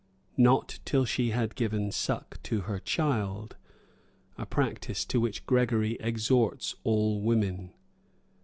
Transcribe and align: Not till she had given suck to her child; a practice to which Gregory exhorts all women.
Not 0.37 0.79
till 0.83 1.05
she 1.05 1.29
had 1.29 1.53
given 1.53 1.91
suck 1.91 2.41
to 2.41 2.61
her 2.61 2.79
child; 2.79 3.55
a 4.35 4.47
practice 4.47 5.05
to 5.05 5.19
which 5.21 5.45
Gregory 5.45 5.95
exhorts 5.99 6.73
all 6.83 7.21
women. 7.21 7.71